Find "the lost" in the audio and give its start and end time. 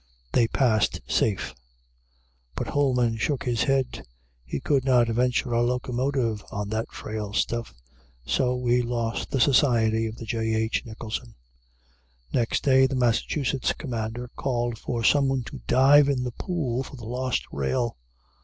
16.95-17.43